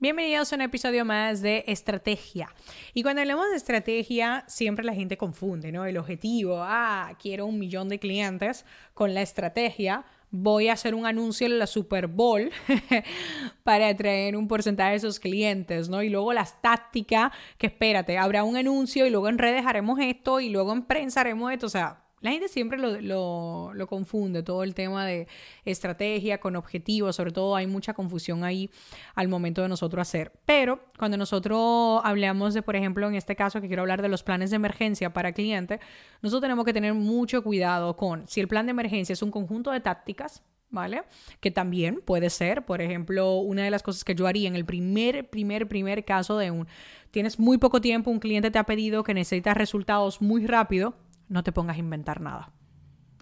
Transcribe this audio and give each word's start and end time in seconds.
Bienvenidos 0.00 0.52
a 0.52 0.54
un 0.54 0.62
episodio 0.62 1.04
más 1.04 1.42
de 1.42 1.64
estrategia. 1.66 2.54
Y 2.94 3.02
cuando 3.02 3.20
hablamos 3.20 3.50
de 3.50 3.56
estrategia, 3.56 4.44
siempre 4.46 4.84
la 4.84 4.94
gente 4.94 5.16
confunde, 5.16 5.72
¿no? 5.72 5.86
El 5.86 5.98
objetivo, 5.98 6.60
ah, 6.62 7.16
quiero 7.20 7.46
un 7.46 7.58
millón 7.58 7.88
de 7.88 7.98
clientes 7.98 8.64
con 8.94 9.12
la 9.12 9.22
estrategia. 9.22 10.04
Voy 10.30 10.68
a 10.68 10.74
hacer 10.74 10.94
un 10.94 11.04
anuncio 11.04 11.48
en 11.48 11.58
la 11.58 11.66
Super 11.66 12.06
Bowl 12.06 12.48
para 13.64 13.88
atraer 13.88 14.36
un 14.36 14.46
porcentaje 14.46 14.90
de 14.90 14.96
esos 14.98 15.18
clientes, 15.18 15.88
¿no? 15.88 16.00
Y 16.00 16.10
luego 16.10 16.32
las 16.32 16.62
tácticas, 16.62 17.32
que 17.58 17.66
espérate, 17.66 18.18
habrá 18.18 18.44
un 18.44 18.56
anuncio 18.56 19.04
y 19.04 19.10
luego 19.10 19.28
en 19.28 19.38
redes 19.38 19.66
haremos 19.66 19.98
esto 19.98 20.38
y 20.38 20.48
luego 20.50 20.72
en 20.74 20.84
prensa 20.84 21.22
haremos 21.22 21.52
esto. 21.52 21.66
O 21.66 21.70
sea, 21.70 22.04
la 22.20 22.30
gente 22.30 22.48
siempre 22.48 22.78
lo, 22.78 23.72
lo, 23.72 23.86
confunde, 23.86 24.42
todo 24.42 24.64
el 24.64 24.74
tema 24.74 25.06
de 25.06 25.28
estrategia 25.64 26.38
con 26.38 26.56
objetivos, 26.56 27.16
sobre 27.16 27.30
todo 27.30 27.54
hay 27.54 27.66
mucha 27.66 27.94
confusión 27.94 28.44
ahí 28.44 28.70
al 29.14 29.28
momento 29.28 29.62
de 29.62 29.68
nosotros 29.68 30.02
hacer. 30.02 30.32
Pero 30.44 30.80
cuando 30.98 31.16
nosotros 31.16 32.00
hablamos 32.04 32.54
de, 32.54 32.62
por 32.62 32.76
ejemplo, 32.76 33.06
en 33.08 33.14
este 33.14 33.36
caso 33.36 33.60
que 33.60 33.68
quiero 33.68 33.82
hablar 33.82 34.02
de 34.02 34.08
los 34.08 34.22
planes 34.22 34.50
de 34.50 34.56
emergencia 34.56 35.12
para 35.12 35.32
clientes, 35.32 35.80
nosotros 36.22 36.42
tenemos 36.42 36.64
que 36.64 36.72
tener 36.72 36.94
mucho 36.94 37.42
cuidado 37.42 37.96
con 37.96 38.26
si 38.26 38.40
el 38.40 38.48
plan 38.48 38.66
de 38.66 38.70
emergencia 38.70 39.12
es 39.12 39.22
un 39.22 39.30
conjunto 39.30 39.70
de 39.70 39.80
tácticas, 39.80 40.42
¿vale? 40.70 41.02
Que 41.40 41.50
también 41.50 42.00
puede 42.04 42.30
ser, 42.30 42.64
por 42.64 42.82
ejemplo, 42.82 43.36
una 43.36 43.62
de 43.62 43.70
las 43.70 43.82
cosas 43.82 44.04
que 44.04 44.14
yo 44.14 44.26
haría 44.26 44.48
en 44.48 44.56
el 44.56 44.64
primer, 44.64 45.28
primer, 45.30 45.68
primer 45.68 46.04
caso 46.04 46.36
de 46.36 46.50
un, 46.50 46.66
tienes 47.10 47.38
muy 47.38 47.58
poco 47.58 47.80
tiempo, 47.80 48.10
un 48.10 48.18
cliente 48.18 48.50
te 48.50 48.58
ha 48.58 48.64
pedido 48.64 49.02
que 49.02 49.14
necesitas 49.14 49.56
resultados 49.56 50.20
muy 50.20 50.46
rápido, 50.46 50.94
no 51.28 51.42
te 51.42 51.52
pongas 51.52 51.76
a 51.76 51.80
inventar 51.80 52.20
nada. 52.20 52.52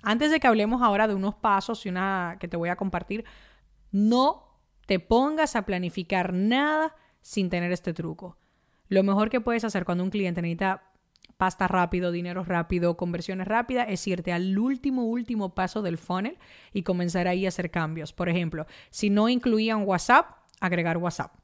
Antes 0.03 0.31
de 0.31 0.41
que 0.41 0.47
hablemos 0.47 0.83
ahora 0.83 1.09
de 1.09 1.15
unos 1.15 1.35
pasos 1.35 1.85
y 1.87 1.89
una 1.89 2.37
que 2.39 2.49
te 2.49 2.57
voy 2.57 2.69
a 2.69 2.77
compartir, 2.77 3.25
no 3.91 4.61
te 4.87 5.01
pongas 5.01 5.57
a 5.57 5.63
planificar 5.63 6.33
nada 6.33 6.95
sin 7.21 7.51
tener 7.51 7.73
este 7.73 7.93
truco. 7.93 8.39
Lo 8.89 9.03
mejor 9.03 9.31
que 9.31 9.41
puedes 9.41 9.65
hacer 9.65 9.85
cuando 9.85 10.05
un 10.05 10.11
cliente 10.11 10.43
necesita 10.43 10.93
pasta 11.37 11.69
rápido, 11.69 12.13
dinero 12.13 12.45
rápido, 12.45 12.97
conversiones 12.97 13.49
rápidas, 13.49 13.87
es 13.91 14.07
irte 14.07 14.33
al 14.33 14.57
último, 14.59 15.05
último 15.05 15.55
paso 15.55 15.83
del 15.83 15.99
funnel 15.99 16.39
y 16.73 16.83
comenzar 16.83 17.29
ahí 17.29 17.45
a 17.45 17.49
hacer 17.49 17.71
cambios. 17.71 18.13
Por 18.13 18.29
ejemplo, 18.29 18.67
si 18.91 19.11
no 19.11 19.29
incluían 19.29 19.83
WhatsApp, 19.83 20.31
agregar 20.61 20.99
WhatsApp. 20.99 21.35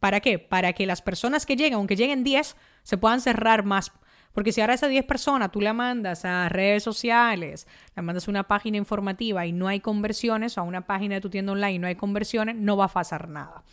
¿Para 0.00 0.20
qué? 0.20 0.38
Para 0.38 0.72
que 0.72 0.86
las 0.86 1.00
personas 1.00 1.46
que 1.46 1.56
lleguen, 1.56 1.74
aunque 1.74 1.96
lleguen 1.96 2.24
10, 2.24 2.56
se 2.82 2.98
puedan 2.98 3.20
cerrar 3.20 3.64
más 3.64 3.92
porque 4.32 4.52
si 4.52 4.60
ahora 4.60 4.74
esas 4.74 4.90
10 4.90 5.04
personas 5.04 5.50
tú 5.50 5.60
la 5.60 5.72
mandas 5.72 6.24
a 6.24 6.48
redes 6.48 6.82
sociales, 6.82 7.66
la 7.94 8.02
mandas 8.02 8.28
a 8.28 8.30
una 8.30 8.44
página 8.44 8.76
informativa 8.76 9.46
y 9.46 9.52
no 9.52 9.68
hay 9.68 9.80
conversiones, 9.80 10.58
o 10.58 10.60
a 10.60 10.64
una 10.64 10.86
página 10.86 11.16
de 11.16 11.20
tu 11.20 11.30
tienda 11.30 11.52
online 11.52 11.74
y 11.74 11.78
no 11.78 11.86
hay 11.86 11.96
conversiones, 11.96 12.56
no 12.56 12.76
va 12.76 12.86
a 12.86 12.88
pasar 12.88 13.28
nada. 13.28 13.64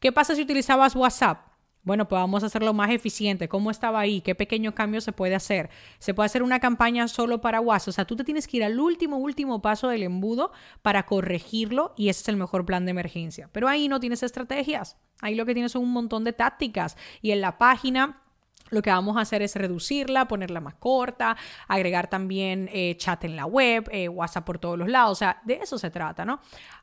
¿Qué 0.00 0.12
pasa 0.12 0.34
si 0.34 0.42
utilizabas 0.42 0.96
WhatsApp? 0.96 1.50
Bueno, 1.82 2.08
pues 2.08 2.20
vamos 2.20 2.42
a 2.42 2.46
hacerlo 2.46 2.74
más 2.74 2.90
eficiente. 2.90 3.48
¿Cómo 3.48 3.70
estaba 3.70 4.00
ahí? 4.00 4.20
¿Qué 4.20 4.34
pequeño 4.34 4.74
cambio 4.74 5.00
se 5.00 5.12
puede 5.12 5.34
hacer? 5.34 5.70
Se 5.98 6.12
puede 6.12 6.26
hacer 6.26 6.42
una 6.42 6.60
campaña 6.60 7.08
solo 7.08 7.40
para 7.40 7.60
WhatsApp. 7.60 7.88
O 7.88 7.92
sea, 7.92 8.04
tú 8.04 8.16
te 8.16 8.24
tienes 8.24 8.46
que 8.46 8.58
ir 8.58 8.64
al 8.64 8.78
último, 8.78 9.16
último 9.16 9.62
paso 9.62 9.88
del 9.88 10.02
embudo 10.02 10.52
para 10.82 11.06
corregirlo 11.06 11.94
y 11.96 12.10
ese 12.10 12.20
es 12.20 12.28
el 12.28 12.36
mejor 12.36 12.66
plan 12.66 12.84
de 12.84 12.90
emergencia. 12.90 13.48
Pero 13.52 13.66
ahí 13.66 13.88
no 13.88 13.98
tienes 13.98 14.22
estrategias. 14.22 14.98
Ahí 15.22 15.34
lo 15.34 15.46
que 15.46 15.54
tienes 15.54 15.72
son 15.72 15.82
un 15.82 15.92
montón 15.92 16.22
de 16.22 16.34
tácticas. 16.34 16.98
Y 17.22 17.30
en 17.30 17.40
la 17.40 17.56
página 17.56 18.22
lo 18.70 18.82
que 18.82 18.90
vamos 18.90 19.16
a 19.16 19.20
hacer 19.20 19.42
es 19.42 19.54
reducirla, 19.56 20.26
ponerla 20.26 20.60
más 20.60 20.74
corta, 20.74 21.36
agregar 21.68 22.08
también 22.08 22.68
eh, 22.72 22.96
chat 22.96 23.24
en 23.24 23.36
la 23.36 23.46
web, 23.46 23.88
eh, 23.92 24.08
WhatsApp 24.08 24.44
por 24.44 24.58
todos 24.58 24.78
los 24.78 24.88
lados. 24.88 25.12
O 25.12 25.14
sea, 25.16 25.40
de 25.44 25.54
eso 25.54 25.78
se 25.78 25.90
trata, 25.90 26.24
¿no? 26.24 26.40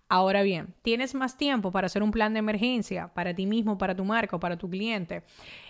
Ahora 0.10 0.42
bien, 0.42 0.74
tienes 0.84 1.16
más 1.16 1.36
tiempo 1.36 1.72
para 1.72 1.88
hacer 1.88 2.02
un 2.02 2.12
plan 2.12 2.32
de 2.34 2.40
emergencia 2.40 3.10
para 3.14 3.34
ti 3.34 3.46
mismo, 3.46 3.78
para 3.78 3.94
tu 3.96 4.06
marca 4.06 4.38
o 4.38 4.40
para 4.40 4.58
tu 4.58 4.70
cliente. 4.70 5.24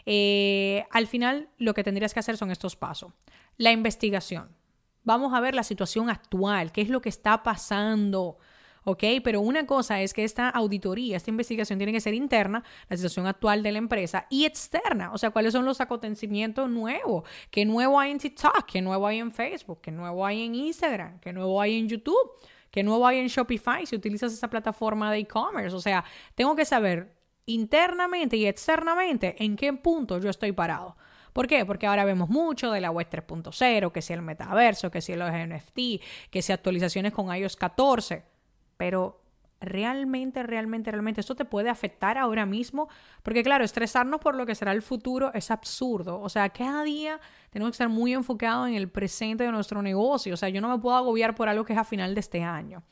Eh, 0.06 0.86
al 0.92 1.08
final, 1.08 1.50
lo 1.58 1.74
que 1.74 1.84
tendrías 1.84 2.14
que 2.14 2.20
hacer 2.20 2.38
son 2.38 2.52
estos 2.52 2.76
pasos. 2.76 3.12
La 3.58 3.72
investigación. 3.72 4.50
Vamos 5.04 5.34
a 5.34 5.40
ver 5.40 5.56
la 5.56 5.64
situación 5.64 6.10
actual, 6.10 6.72
qué 6.72 6.82
es 6.82 6.90
lo 6.90 7.02
que 7.02 7.10
está 7.10 7.42
pasando. 7.42 8.38
¿Ok? 8.88 9.04
Pero 9.22 9.42
una 9.42 9.66
cosa 9.66 10.02
es 10.02 10.14
que 10.14 10.24
esta 10.24 10.50
auditoría, 10.50 11.18
esta 11.18 11.30
investigación 11.30 11.78
tiene 11.78 11.92
que 11.92 12.00
ser 12.00 12.14
interna, 12.14 12.64
la 12.88 12.96
situación 12.96 13.28
actual 13.28 13.62
de 13.62 13.74
la 13.74 13.80
empresa, 13.80 14.28
y 14.30 14.46
externa, 14.46 15.12
o 15.12 15.18
sea, 15.18 15.32
cuáles 15.32 15.52
son 15.52 15.66
los 15.66 15.82
acontecimientos 15.82 16.70
nuevos, 16.70 17.26
qué 17.52 17.66
nuevo 17.66 18.00
hay 18.00 18.12
en 18.12 18.18
TikTok, 18.18 18.66
qué 18.66 18.82
nuevo 18.82 19.06
hay 19.06 19.20
en 19.20 19.34
Facebook, 19.34 19.82
qué 19.82 19.92
nuevo 19.92 20.26
hay 20.26 20.46
en 20.46 20.56
Instagram, 20.56 21.20
qué 21.20 21.34
nuevo 21.34 21.62
hay 21.62 21.78
en 21.78 21.90
YouTube, 21.90 22.32
qué 22.72 22.82
nuevo 22.82 23.06
hay 23.06 23.20
en 23.20 23.28
Shopify 23.28 23.86
si 23.86 23.94
utilizas 23.94 24.32
esa 24.32 24.50
plataforma 24.50 25.12
de 25.12 25.18
e-commerce, 25.18 25.76
o 25.76 25.82
sea, 25.82 26.06
tengo 26.34 26.56
que 26.56 26.64
saber 26.64 27.14
internamente 27.46 28.38
y 28.38 28.46
externamente 28.46 29.36
en 29.44 29.58
qué 29.58 29.74
punto 29.74 30.18
yo 30.18 30.30
estoy 30.30 30.54
parado. 30.54 30.96
¿Por 31.34 31.46
qué? 31.46 31.66
Porque 31.66 31.88
ahora 31.88 32.06
vemos 32.06 32.30
mucho 32.30 32.72
de 32.72 32.80
la 32.80 32.90
web 32.90 33.08
3.0, 33.12 33.92
que 33.92 34.02
si 34.02 34.14
el 34.14 34.22
metaverso, 34.22 34.90
que 34.90 35.02
si 35.02 35.14
los 35.14 35.30
NFT, 35.30 36.02
que 36.32 36.42
si 36.42 36.54
actualizaciones 36.54 37.12
con 37.12 37.36
iOS 37.36 37.58
14 37.58 38.37
pero 38.78 39.22
realmente, 39.60 40.44
realmente, 40.44 40.92
realmente 40.92 41.22
esto 41.22 41.36
te 41.36 41.46
puede 41.46 41.70
afectar 41.70 42.18
ahora 42.18 42.46
mismo, 42.46 42.90
porque 43.24 43.44
claro, 43.44 43.64
estresarnos 43.64 44.20
por 44.20 44.36
lo 44.36 44.46
que 44.46 44.56
será 44.56 44.72
el 44.72 44.82
futuro 44.82 45.32
es 45.34 45.52
absurdo. 45.52 46.20
O 46.22 46.30
sea, 46.30 46.50
cada 46.50 46.84
día 46.84 47.20
tenemos 47.50 47.72
que 47.72 47.76
estar 47.76 47.90
muy 47.90 48.14
enfocados 48.14 48.68
en 48.68 48.76
el 48.76 48.90
presente 48.90 49.44
de 49.44 49.52
nuestro 49.52 49.82
negocio. 49.82 50.34
O 50.34 50.38
sea, 50.38 50.50
yo 50.50 50.62
no 50.62 50.70
me 50.70 50.80
puedo 50.80 50.96
agobiar 50.96 51.36
por 51.36 51.50
algo 51.50 51.66
que 51.66 51.74
es 51.74 51.80
a 51.80 51.84
final 51.84 52.14
de 52.14 52.20
este 52.20 52.44
año. 52.44 52.84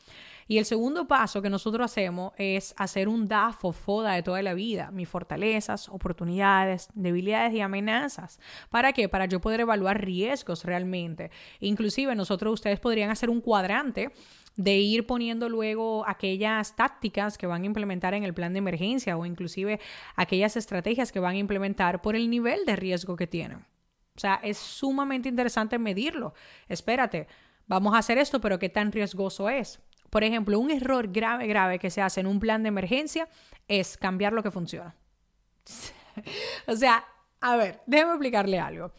Y 0.47 0.59
el 0.59 0.65
segundo 0.65 1.07
paso 1.07 1.41
que 1.41 1.49
nosotros 1.49 1.85
hacemos 1.85 2.31
es 2.37 2.75
hacer 2.77 3.07
un 3.07 3.27
DAFO, 3.27 3.71
FODA 3.71 4.13
de 4.13 4.21
toda 4.21 4.43
la 4.43 4.53
vida, 4.53 4.91
mis 4.91 5.09
fortalezas, 5.09 5.89
oportunidades, 5.89 6.89
debilidades 6.93 7.53
y 7.53 7.61
amenazas. 7.61 8.39
¿Para 8.69 8.93
qué? 8.93 9.09
Para 9.09 9.25
yo 9.25 9.41
poder 9.41 9.61
evaluar 9.61 10.05
riesgos 10.05 10.63
realmente. 10.63 11.31
Inclusive 11.61 12.13
nosotros, 12.13 12.53
ustedes 12.53 12.79
podrían 12.79 13.09
hacer 13.09 13.31
un 13.31 13.41
cuadrante 13.41 14.11
de 14.57 14.77
ir 14.77 15.05
poniendo 15.05 15.49
luego 15.49 16.07
aquellas 16.07 16.75
tácticas 16.75 17.37
que 17.37 17.47
van 17.47 17.63
a 17.63 17.65
implementar 17.65 18.13
en 18.13 18.23
el 18.23 18.33
plan 18.33 18.53
de 18.53 18.59
emergencia 18.59 19.17
o 19.17 19.25
inclusive 19.25 19.79
aquellas 20.15 20.55
estrategias 20.55 21.11
que 21.11 21.19
van 21.19 21.35
a 21.35 21.39
implementar 21.39 22.01
por 22.01 22.15
el 22.15 22.29
nivel 22.29 22.65
de 22.65 22.75
riesgo 22.75 23.15
que 23.15 23.27
tienen. 23.27 23.65
O 24.15 24.19
sea, 24.19 24.39
es 24.43 24.57
sumamente 24.57 25.27
interesante 25.27 25.77
medirlo. 25.77 26.33
Espérate, 26.69 27.27
vamos 27.67 27.93
a 27.95 27.97
hacer 27.97 28.17
esto, 28.17 28.39
pero 28.39 28.57
¿qué 28.57 28.69
tan 28.69 28.91
riesgoso 28.91 29.49
es? 29.49 29.81
Por 30.09 30.23
ejemplo, 30.23 30.57
un 30.57 30.71
error 30.71 31.11
grave, 31.11 31.47
grave 31.47 31.77
que 31.77 31.89
se 31.89 32.01
hace 32.01 32.21
en 32.21 32.27
un 32.27 32.39
plan 32.39 32.63
de 32.63 32.69
emergencia 32.69 33.27
es 33.67 33.97
cambiar 33.97 34.31
lo 34.31 34.41
que 34.41 34.51
funciona. 34.51 34.95
o 36.67 36.75
sea, 36.75 37.03
a 37.41 37.57
ver, 37.57 37.81
déjeme 37.85 38.11
explicarle 38.11 38.57
algo. 38.57 38.93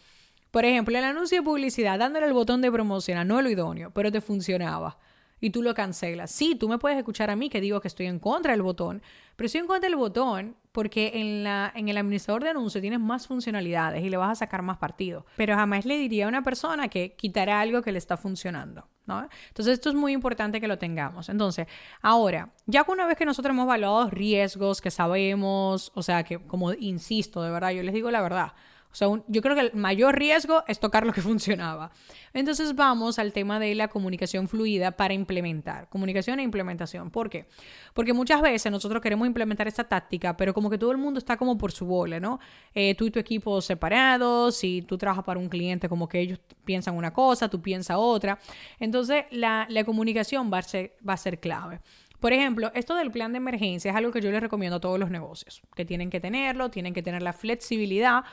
Por 0.50 0.66
ejemplo, 0.66 0.96
el 0.98 1.04
anuncio 1.04 1.38
de 1.38 1.44
publicidad, 1.44 1.98
dándole 1.98 2.26
el 2.26 2.34
botón 2.34 2.60
de 2.60 2.70
promoción, 2.70 3.26
no 3.26 3.40
lo 3.40 3.48
idóneo, 3.48 3.90
pero 3.92 4.12
te 4.12 4.20
funcionaba 4.20 4.98
y 5.40 5.50
tú 5.50 5.62
lo 5.62 5.74
cancelas. 5.74 6.30
Sí, 6.30 6.54
tú 6.54 6.68
me 6.68 6.78
puedes 6.78 6.98
escuchar 6.98 7.30
a 7.30 7.36
mí 7.36 7.48
que 7.48 7.60
digo 7.60 7.80
que 7.80 7.88
estoy 7.88 8.06
en 8.06 8.18
contra 8.18 8.52
del 8.52 8.62
botón, 8.62 9.02
pero 9.36 9.46
estoy 9.46 9.60
en 9.60 9.66
contra 9.66 9.88
del 9.88 9.96
botón 9.96 10.56
porque 10.72 11.12
en, 11.14 11.44
la, 11.44 11.72
en 11.74 11.88
el 11.88 11.96
administrador 11.96 12.44
de 12.44 12.50
anuncios 12.50 12.82
tienes 12.82 13.00
más 13.00 13.26
funcionalidades 13.26 14.02
y 14.04 14.10
le 14.10 14.16
vas 14.16 14.30
a 14.30 14.34
sacar 14.34 14.62
más 14.62 14.78
partido. 14.78 15.26
Pero 15.36 15.54
jamás 15.54 15.84
le 15.84 15.98
diría 15.98 16.26
a 16.26 16.28
una 16.28 16.42
persona 16.42 16.88
que 16.88 17.14
quitará 17.14 17.60
algo 17.60 17.82
que 17.82 17.92
le 17.92 17.98
está 17.98 18.16
funcionando. 18.16 18.88
¿no? 19.06 19.28
Entonces 19.48 19.74
esto 19.74 19.88
es 19.88 19.94
muy 19.94 20.12
importante 20.12 20.60
que 20.60 20.68
lo 20.68 20.78
tengamos. 20.78 21.28
Entonces, 21.28 21.66
ahora, 22.02 22.52
ya 22.66 22.84
que 22.84 22.90
una 22.90 23.06
vez 23.06 23.16
que 23.16 23.24
nosotros 23.24 23.52
hemos 23.52 23.64
evaluado 23.64 24.10
riesgos, 24.10 24.80
que 24.80 24.90
sabemos, 24.90 25.92
o 25.94 26.02
sea, 26.02 26.24
que 26.24 26.38
como 26.38 26.72
insisto, 26.72 27.42
de 27.42 27.50
verdad, 27.50 27.70
yo 27.70 27.82
les 27.82 27.94
digo 27.94 28.10
la 28.10 28.20
verdad, 28.20 28.52
o 28.96 28.98
sea, 28.98 29.08
yo 29.28 29.42
creo 29.42 29.54
que 29.54 29.60
el 29.60 29.74
mayor 29.74 30.18
riesgo 30.18 30.64
es 30.66 30.80
tocar 30.80 31.04
lo 31.04 31.12
que 31.12 31.20
funcionaba. 31.30 31.90
Entonces 32.32 32.74
vamos 32.74 33.18
al 33.18 33.30
tema 33.34 33.60
de 33.60 33.74
la 33.74 33.88
comunicación 33.88 34.48
fluida 34.48 34.92
para 34.92 35.12
implementar. 35.12 35.90
Comunicación 35.90 36.40
e 36.40 36.42
implementación. 36.42 37.10
¿Por 37.10 37.28
qué? 37.28 37.46
Porque 37.92 38.14
muchas 38.14 38.40
veces 38.40 38.72
nosotros 38.72 39.02
queremos 39.02 39.26
implementar 39.26 39.68
esta 39.68 39.84
táctica, 39.84 40.34
pero 40.38 40.54
como 40.54 40.70
que 40.70 40.78
todo 40.78 40.92
el 40.92 40.96
mundo 40.96 41.18
está 41.18 41.36
como 41.36 41.58
por 41.58 41.72
su 41.72 41.84
bola, 41.84 42.20
¿no? 42.20 42.40
Eh, 42.74 42.94
tú 42.94 43.04
y 43.04 43.10
tu 43.10 43.18
equipo 43.18 43.60
separados, 43.60 44.56
si 44.56 44.80
tú 44.80 44.96
trabajas 44.96 45.24
para 45.24 45.38
un 45.38 45.50
cliente, 45.50 45.90
como 45.90 46.08
que 46.08 46.20
ellos 46.20 46.40
piensan 46.64 46.96
una 46.96 47.12
cosa, 47.12 47.50
tú 47.50 47.60
piensas 47.60 47.98
otra. 48.00 48.38
Entonces 48.80 49.26
la, 49.30 49.68
comunicación 49.84 50.50
va 50.50 50.58
a, 50.58 50.62
ser, 50.62 50.96
va 51.06 51.12
a 51.12 51.18
ser 51.18 51.38
clave. 51.38 51.80
Por 52.18 52.32
ejemplo, 52.32 52.72
esto 52.74 52.94
del 52.94 53.10
plan 53.10 53.32
de 53.32 53.36
emergencia 53.36 53.90
es 53.90 53.96
algo 53.96 54.10
que 54.10 54.22
yo 54.22 54.30
les 54.30 54.40
recomiendo 54.40 54.76
a 54.76 54.80
todos 54.80 54.98
los 54.98 55.10
negocios, 55.10 55.60
que 55.74 55.84
tienen 55.84 56.08
que 56.08 56.18
tenerlo, 56.18 56.70
tienen 56.70 56.94
que 56.94 57.02
tener 57.02 57.22
la 57.22 57.34
flexibilidad 57.34 58.24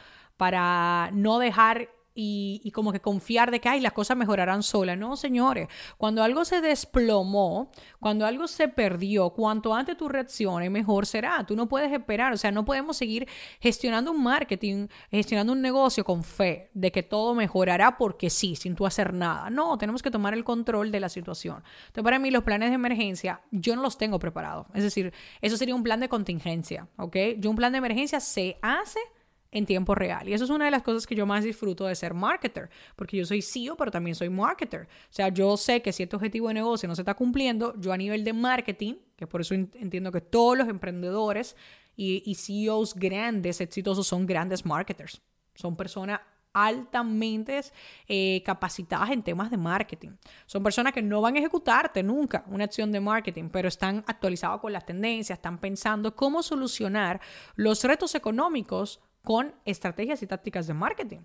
para 0.44 1.10
no 1.14 1.40
dejar 1.40 1.88
y, 2.14 2.70
como 2.74 2.92
que 2.92 3.00
confiar 3.00 3.50
de 3.50 3.62
que 3.62 3.70
ay, 3.70 3.80
las 3.80 3.94
cosas 3.94 4.18
mejorarán 4.18 4.62
solas. 4.62 4.98
No, 4.98 5.16
señores, 5.16 5.70
cuando 5.98 6.22
algo 6.22 6.44
se 6.44 6.60
desplomó, 6.60 7.72
cuando 8.02 8.26
algo 8.26 8.46
se 8.50 8.68
perdió, 8.68 9.30
cuanto 9.30 9.74
antes 9.74 9.96
tú 9.96 10.10
reacciones, 10.10 10.70
mejor 10.70 11.06
será. 11.06 11.46
Tú 11.46 11.56
no 11.56 11.70
puedes 11.70 11.94
esperar, 11.94 12.34
o 12.34 12.38
sea, 12.38 12.52
no 12.52 12.66
podemos 12.66 12.98
seguir 12.98 13.26
gestionando 13.62 14.12
un 14.12 14.22
marketing, 14.22 14.88
gestionando 15.10 15.54
un 15.54 15.62
negocio 15.62 16.04
con 16.04 16.26
fe 16.26 16.70
de 16.74 16.92
que 16.92 17.04
todo 17.04 17.34
mejorará 17.36 17.98
porque 17.98 18.30
sí, 18.30 18.58
sin 18.58 18.76
tú 18.76 18.86
hacer 18.86 19.14
nada. 19.14 19.50
No, 19.50 19.78
tenemos 19.78 20.04
que 20.04 20.12
tomar 20.12 20.34
el 20.34 20.44
control 20.44 20.92
de 20.92 21.00
la 21.00 21.08
situación. 21.08 21.64
Entonces, 21.88 22.04
para 22.04 22.20
mí 22.20 22.32
los 22.32 22.44
planes 22.44 22.68
de 22.68 22.76
emergencia, 22.76 23.40
yo 23.50 23.78
no 23.78 23.82
los 23.82 23.98
tengo 23.98 24.20
preparados. 24.20 24.68
Es 24.74 24.84
decir, 24.84 25.14
eso 25.42 25.56
sería 25.56 25.74
un 25.74 25.84
plan 25.84 26.02
de 26.02 26.10
contingencia, 26.10 26.90
¿ok? 26.98 27.16
Yo 27.38 27.50
un 27.50 27.56
plan 27.56 27.72
de 27.72 27.78
emergencia 27.78 28.20
se 28.20 28.58
hace 28.62 29.00
en 29.54 29.66
tiempo 29.66 29.96
real. 29.96 30.28
Y 30.28 30.34
eso 30.34 30.44
es 30.44 30.50
una 30.50 30.66
de 30.66 30.72
las 30.72 30.82
cosas 30.82 31.06
que 31.06 31.16
yo 31.16 31.26
más 31.26 31.44
disfruto 31.44 31.86
de 31.86 31.96
ser 31.96 32.14
marketer, 32.14 32.70
porque 32.96 33.18
yo 33.18 33.26
soy 33.26 33.42
CEO, 33.42 33.78
pero 33.78 33.92
también 33.92 34.16
soy 34.16 34.30
marketer. 34.30 34.82
O 34.82 35.14
sea, 35.14 35.30
yo 35.30 35.56
sé 35.56 35.82
que 35.82 35.94
si 35.94 36.04
este 36.04 36.16
objetivo 36.16 36.48
de 36.48 36.56
negocio 36.56 36.90
no 36.90 36.96
se 36.96 37.04
está 37.04 37.14
cumpliendo, 37.14 37.80
yo 37.80 37.94
a 37.94 37.98
nivel 37.98 38.24
de 38.24 38.34
marketing, 38.34 38.96
que 39.16 39.28
por 39.28 39.42
eso 39.42 39.54
entiendo 39.54 40.12
que 40.12 40.22
todos 40.22 40.58
los 40.58 40.68
emprendedores 40.68 41.56
y, 41.96 42.36
CEOs 42.36 42.96
grandes, 42.96 43.62
exitosos, 43.62 44.08
son 44.08 44.26
grandes 44.26 44.66
marketers. 44.66 45.22
Son 45.54 45.76
personas 45.76 46.20
altamente 46.52 47.62
eh, 48.08 48.42
capacitadas 48.44 49.12
en 49.12 49.22
temas 49.22 49.52
de 49.52 49.58
marketing. 49.58 50.12
Son 50.48 50.64
personas 50.64 50.94
que 50.94 51.02
no 51.02 51.22
van 51.22 51.36
a 51.36 51.40
ejecutarte 51.40 52.02
nunca 52.02 52.44
una 52.48 52.64
acción 52.64 52.92
de 52.92 53.00
marketing, 53.00 53.50
pero 53.52 53.68
están 53.68 54.04
actualizados 54.08 54.62
con 54.62 54.74
las 54.74 54.86
tendencias, 54.86 55.38
están 55.38 55.60
pensando 55.60 56.16
cómo 56.16 56.42
solucionar 56.42 57.22
los 57.56 57.84
retos 57.84 58.16
económicos 58.16 59.00
con 59.24 59.54
estrategias 59.66 60.22
y 60.22 60.28
tácticas 60.28 60.68
de 60.68 60.74
marketing. 60.74 61.22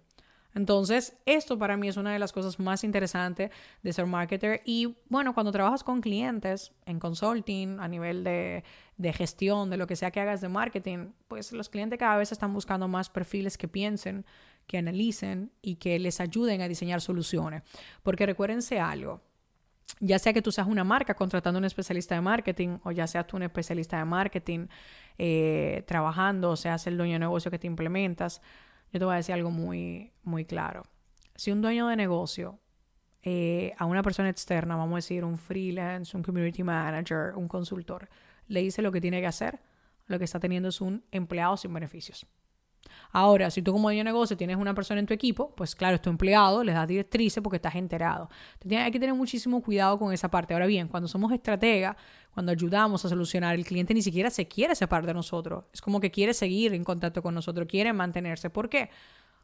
Entonces, 0.55 1.15
esto 1.27 1.59
para 1.59 1.77
mí 1.77 1.89
es 1.89 1.97
una 1.97 2.13
de 2.13 2.19
las 2.19 2.33
cosas 2.33 2.59
más 2.59 2.83
interesantes 2.83 3.51
de 3.83 3.93
ser 3.93 4.07
marketer. 4.07 4.63
Y 4.65 4.97
bueno, 5.09 5.35
cuando 5.35 5.53
trabajas 5.53 5.85
con 5.85 6.01
clientes 6.01 6.73
en 6.87 6.99
consulting, 6.99 7.79
a 7.81 7.87
nivel 7.87 8.25
de, 8.25 8.65
de, 8.97 9.13
gestión, 9.13 9.69
de 9.69 9.77
lo 9.77 9.87
que 9.87 9.95
sea 9.95 10.11
que 10.11 10.21
hagas 10.21 10.41
de 10.41 10.49
marketing, 10.49 11.13
pues 11.29 11.53
los 11.53 11.69
clientes 11.69 11.99
cada 11.99 12.17
vez 12.17 12.33
están 12.33 12.55
buscando 12.55 12.89
más 12.89 13.11
perfiles 13.11 13.59
que 13.59 13.69
piensen, 13.69 14.25
que 14.67 14.79
analicen 14.79 15.53
y 15.61 15.77
que 15.77 15.99
les 15.99 16.19
ayuden 16.19 16.63
a 16.63 16.69
diseñar 16.69 17.03
soluciones. 17.03 17.63
Porque 18.03 18.25
recuérdense 18.25 18.81
algo, 18.81 19.21
ya 20.01 20.19
sea 20.19 20.33
que 20.33 20.43
tú 20.43 20.53
seas 20.53 20.67
una 20.67 20.85
marca 20.85 21.15
contratando 21.15 21.59
a 21.59 21.61
un 21.61 21.65
especialista 21.65 22.15
de 22.15 22.21
marketing 22.21 22.79
o 22.85 22.91
ya 22.91 23.07
seas 23.07 23.27
tú 23.27 23.37
un 23.37 23.43
especialista 23.43 23.99
de 23.99 24.05
marketing 24.05 24.67
eh, 25.19 25.85
trabajando, 25.87 26.57
seas 26.57 26.87
el 26.87 26.97
dueño 26.97 27.15
de 27.15 27.19
negocio 27.19 27.51
que 27.51 27.59
te 27.59 27.67
implementas, 27.67 28.41
yo 28.93 28.99
te 28.99 29.05
voy 29.05 29.15
a 29.15 29.17
decir 29.17 29.35
algo 29.35 29.51
muy, 29.51 30.13
muy 30.23 30.45
claro. 30.45 30.85
Si 31.35 31.51
un 31.51 31.61
dueño 31.61 31.89
de 31.89 31.97
negocio 31.97 32.59
eh, 33.23 33.75
a 33.77 33.85
una 33.85 34.03
persona 34.03 34.31
externa, 34.31 34.77
vamos 34.77 34.95
a 34.95 34.97
decir 34.97 35.25
un 35.25 35.37
freelance, 35.37 36.17
un 36.17 36.23
community 36.23 36.63
manager, 36.63 37.35
un 37.37 37.49
consultor, 37.49 38.09
le 38.47 38.61
dice 38.61 38.81
lo 38.81 38.93
que 38.93 39.01
tiene 39.01 39.21
que 39.21 39.27
hacer, 39.27 39.61
lo 40.07 40.19
que 40.19 40.25
está 40.25 40.41
teniendo 40.41 40.69
es 40.71 40.81
un 40.81 41.05
empleado 41.11 41.57
sin 41.57 41.75
beneficios. 41.75 42.27
Ahora, 43.11 43.51
si 43.51 43.63
tú 43.63 43.73
como 43.73 43.89
dueño 43.89 44.01
de 44.01 44.05
negocio 44.05 44.37
tienes 44.37 44.57
una 44.57 44.75
persona 44.75 45.01
en 45.01 45.07
tu 45.07 45.15
equipo, 45.15 45.55
pues 45.55 45.75
claro, 45.75 45.97
es 45.97 46.03
tu 46.03 46.11
empleado, 46.11 46.63
le 46.63 46.73
das 46.73 46.87
directrices 46.87 47.43
porque 47.43 47.57
estás 47.57 47.75
enterado. 47.75 48.29
hay 48.71 48.91
que 48.91 49.01
tener 49.01 49.15
muchísimo 49.15 49.63
cuidado 49.63 49.99
con 49.99 50.13
esa 50.13 50.31
parte. 50.31 50.55
Ahora 50.55 50.67
bien, 50.67 50.89
cuando 50.89 51.09
somos 51.09 51.33
estrategas, 51.33 51.97
cuando 52.33 52.53
ayudamos 52.53 53.05
a 53.05 53.09
solucionar, 53.09 53.55
el 53.55 53.65
cliente 53.65 53.95
ni 53.95 54.03
siquiera 54.03 54.31
se 54.31 54.47
quiere 54.47 54.75
separar 54.75 55.07
de 55.07 55.15
nosotros. 55.15 55.65
Es 55.73 55.81
como 55.81 56.01
que 56.01 56.11
quiere 56.11 56.35
seguir 56.35 56.75
en 56.75 56.85
contacto 56.85 57.23
con 57.23 57.35
nosotros, 57.35 57.67
quiere 57.67 57.93
mantenerse. 57.93 58.51
¿Por 58.51 58.69
qué? 58.69 58.91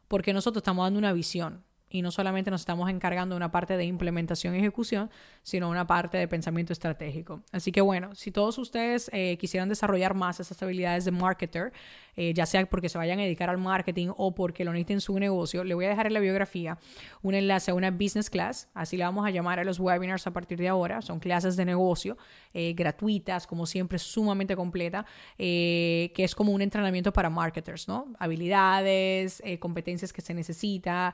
Porque 0.07 0.33
nosotros 0.33 0.61
estamos 0.61 0.85
dando 0.85 0.99
una 0.99 1.11
visión 1.13 1.63
y 1.95 2.01
no 2.01 2.11
solamente 2.11 2.51
nos 2.51 2.61
estamos 2.61 2.89
encargando 2.89 3.35
de 3.35 3.37
una 3.37 3.51
parte 3.51 3.77
de 3.77 3.85
implementación 3.85 4.53
y 4.53 4.59
ejecución, 4.59 5.09
sino 5.43 5.69
una 5.69 5.87
parte 5.87 6.17
de 6.17 6.27
pensamiento 6.27 6.73
estratégico. 6.73 7.41
Así 7.53 7.71
que 7.71 7.79
bueno, 7.79 8.13
si 8.15 8.31
todos 8.31 8.57
ustedes 8.57 9.09
eh, 9.13 9.37
quisieran 9.37 9.69
desarrollar 9.69 10.13
más 10.13 10.41
esas 10.41 10.61
habilidades 10.61 11.05
de 11.05 11.11
marketer, 11.11 11.71
eh, 12.17 12.33
ya 12.33 12.45
sea 12.45 12.65
porque 12.65 12.89
se 12.89 12.97
vayan 12.97 13.19
a 13.19 13.21
dedicar 13.21 13.49
al 13.49 13.57
marketing 13.57 14.09
o 14.17 14.35
porque 14.35 14.65
lo 14.65 14.73
necesiten 14.73 14.97
en 14.97 15.01
su 15.01 15.17
negocio, 15.17 15.63
le 15.63 15.73
voy 15.73 15.85
a 15.85 15.89
dejar 15.89 16.07
en 16.07 16.13
la 16.13 16.19
biografía 16.19 16.77
un 17.21 17.33
enlace 17.33 17.71
a 17.71 17.73
una 17.73 17.91
business 17.91 18.29
class, 18.29 18.67
así 18.73 18.97
le 18.97 19.05
vamos 19.05 19.25
a 19.25 19.29
llamar 19.29 19.59
a 19.59 19.63
los 19.63 19.79
webinars 19.79 20.27
a 20.27 20.31
partir 20.31 20.57
de 20.57 20.67
ahora, 20.67 21.01
son 21.01 21.19
clases 21.19 21.55
de 21.55 21.63
negocio 21.63 22.17
eh, 22.53 22.73
gratuitas, 22.73 23.47
como 23.47 23.65
siempre, 23.65 23.99
sumamente 23.99 24.55
completa, 24.55 25.05
que 25.37 26.11
es 26.17 26.35
como 26.35 26.51
un 26.51 26.61
entrenamiento 26.61 27.13
para 27.13 27.29
marketers, 27.29 27.87
¿no? 27.87 28.07
Habilidades, 28.19 29.41
competencias 29.59 30.11
que 30.11 30.21
se 30.21 30.33
necesita, 30.33 31.13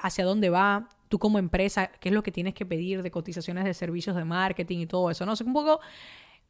hacia 0.00 0.24
dónde 0.24 0.50
va, 0.50 0.88
tú 1.08 1.18
como 1.18 1.38
empresa, 1.38 1.88
qué 2.00 2.08
es 2.08 2.14
lo 2.14 2.22
que 2.22 2.32
tienes 2.32 2.54
que 2.54 2.64
pedir 2.64 3.02
de 3.02 3.10
cotizaciones 3.10 3.64
de 3.64 3.74
servicios 3.74 4.16
de 4.16 4.24
marketing 4.24 4.78
y 4.78 4.86
todo 4.86 5.10
eso, 5.10 5.26
¿no? 5.26 5.36
sé, 5.36 5.44
un 5.44 5.52
poco 5.52 5.80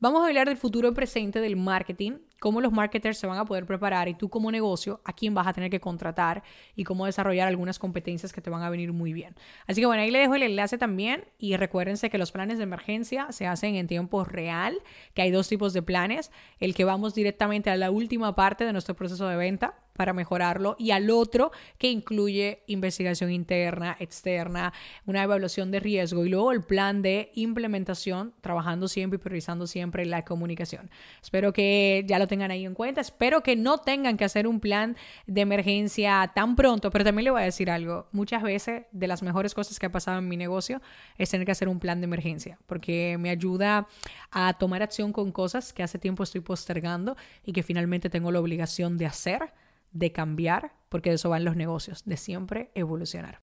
Vamos 0.02 0.24
a 0.24 0.26
hablar 0.26 0.48
del 0.48 0.56
futuro 0.56 0.88
y 0.88 0.94
presente 0.94 1.40
del 1.40 1.54
marketing, 1.54 2.14
cómo 2.40 2.60
los 2.60 2.72
marketers 2.72 3.18
se 3.18 3.28
van 3.28 3.38
a 3.38 3.44
poder 3.44 3.66
preparar 3.66 4.08
y 4.08 4.14
tú 4.14 4.28
como 4.28 4.50
negocio 4.50 5.00
a 5.04 5.12
quién 5.12 5.32
vas 5.32 5.46
a 5.46 5.52
tener 5.52 5.70
que 5.70 5.78
contratar 5.78 6.42
y 6.74 6.82
cómo 6.82 7.06
desarrollar 7.06 7.46
algunas 7.46 7.78
competencias 7.78 8.32
que 8.32 8.40
te 8.40 8.50
van 8.50 8.62
a 8.62 8.68
venir 8.68 8.92
muy 8.92 9.12
bien. 9.12 9.36
Así 9.68 9.80
que 9.80 9.86
bueno, 9.86 10.02
ahí 10.02 10.10
le 10.10 10.18
dejo 10.18 10.34
el 10.34 10.42
enlace 10.42 10.76
también 10.76 11.26
y 11.38 11.56
recuérdense 11.56 12.10
que 12.10 12.18
los 12.18 12.32
planes 12.32 12.58
de 12.58 12.64
emergencia 12.64 13.30
se 13.30 13.46
hacen 13.46 13.76
en 13.76 13.86
tiempo 13.86 14.24
real, 14.24 14.80
que 15.14 15.22
hay 15.22 15.30
dos 15.30 15.46
tipos 15.46 15.72
de 15.72 15.82
planes, 15.82 16.32
el 16.58 16.74
que 16.74 16.84
vamos 16.84 17.14
directamente 17.14 17.70
a 17.70 17.76
la 17.76 17.92
última 17.92 18.34
parte 18.34 18.64
de 18.64 18.72
nuestro 18.72 18.96
proceso 18.96 19.28
de 19.28 19.36
venta 19.36 19.81
para 19.92 20.12
mejorarlo 20.12 20.76
y 20.78 20.90
al 20.90 21.10
otro 21.10 21.52
que 21.78 21.90
incluye 21.90 22.62
investigación 22.66 23.30
interna, 23.30 23.96
externa, 24.00 24.72
una 25.06 25.22
evaluación 25.22 25.70
de 25.70 25.80
riesgo 25.80 26.24
y 26.24 26.28
luego 26.28 26.52
el 26.52 26.62
plan 26.62 27.02
de 27.02 27.30
implementación, 27.34 28.34
trabajando 28.40 28.88
siempre 28.88 29.16
y 29.16 29.20
priorizando 29.20 29.66
siempre 29.66 30.06
la 30.06 30.24
comunicación. 30.24 30.90
Espero 31.22 31.52
que 31.52 32.04
ya 32.06 32.18
lo 32.18 32.26
tengan 32.26 32.50
ahí 32.50 32.64
en 32.64 32.74
cuenta, 32.74 33.00
espero 33.00 33.42
que 33.42 33.56
no 33.56 33.78
tengan 33.78 34.16
que 34.16 34.24
hacer 34.24 34.46
un 34.46 34.60
plan 34.60 34.96
de 35.26 35.40
emergencia 35.40 36.30
tan 36.34 36.56
pronto, 36.56 36.90
pero 36.90 37.04
también 37.04 37.24
le 37.24 37.30
voy 37.30 37.42
a 37.42 37.44
decir 37.44 37.70
algo, 37.70 38.06
muchas 38.12 38.42
veces 38.42 38.84
de 38.92 39.06
las 39.06 39.22
mejores 39.22 39.54
cosas 39.54 39.78
que 39.78 39.86
ha 39.86 39.92
pasado 39.92 40.18
en 40.18 40.28
mi 40.28 40.36
negocio 40.36 40.80
es 41.18 41.30
tener 41.30 41.46
que 41.46 41.52
hacer 41.52 41.68
un 41.68 41.78
plan 41.78 42.00
de 42.00 42.04
emergencia, 42.04 42.58
porque 42.66 43.16
me 43.18 43.30
ayuda 43.30 43.88
a 44.30 44.54
tomar 44.54 44.82
acción 44.82 45.12
con 45.12 45.32
cosas 45.32 45.72
que 45.72 45.82
hace 45.82 45.98
tiempo 45.98 46.22
estoy 46.22 46.40
postergando 46.40 47.16
y 47.44 47.52
que 47.52 47.62
finalmente 47.62 48.10
tengo 48.10 48.32
la 48.32 48.40
obligación 48.40 48.98
de 48.98 49.06
hacer 49.06 49.52
de 49.92 50.12
cambiar, 50.12 50.72
porque 50.88 51.10
de 51.10 51.16
eso 51.16 51.28
van 51.28 51.44
los 51.44 51.56
negocios, 51.56 52.02
de 52.04 52.16
siempre 52.16 52.70
evolucionar. 52.74 53.42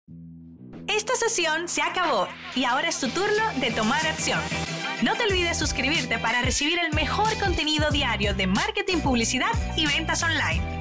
Esta 0.87 1.15
sesión 1.15 1.67
se 1.67 1.81
acabó 1.81 2.27
y 2.55 2.65
ahora 2.65 2.89
es 2.89 2.99
tu 2.99 3.07
turno 3.09 3.43
de 3.59 3.71
tomar 3.71 4.05
acción. 4.05 4.39
No 5.03 5.15
te 5.15 5.23
olvides 5.23 5.57
suscribirte 5.57 6.19
para 6.19 6.41
recibir 6.41 6.79
el 6.79 6.93
mejor 6.93 7.27
contenido 7.39 7.89
diario 7.91 8.33
de 8.33 8.47
marketing, 8.47 8.97
publicidad 8.97 9.51
y 9.75 9.85
ventas 9.85 10.21
online. 10.23 10.80